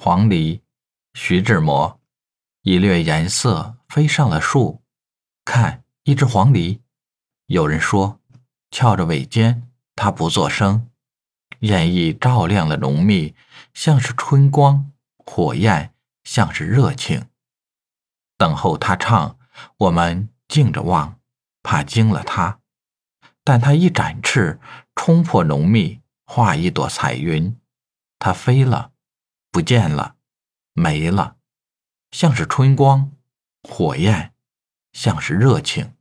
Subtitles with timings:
[0.00, 0.60] 黄鹂，
[1.12, 2.00] 徐志摩。
[2.62, 4.80] 一掠颜色飞上了树，
[5.44, 6.78] 看一只黄鹂。
[7.46, 8.20] 有人说，
[8.70, 10.88] 翘着尾尖，它不作声，
[11.62, 13.34] 艳意照亮了浓密，
[13.74, 15.92] 像是春光；火焰
[16.22, 17.26] 像是热情。
[18.36, 19.36] 等候它唱，
[19.78, 21.18] 我们静着望，
[21.64, 22.60] 怕惊了它。
[23.42, 24.60] 但它一展翅，
[24.94, 27.58] 冲破浓密，画一朵彩云。
[28.20, 28.92] 它飞了，
[29.50, 30.16] 不见了，
[30.72, 31.36] 没了，
[32.10, 33.12] 像是春光，
[33.62, 34.34] 火焰，
[34.92, 35.94] 像是热情。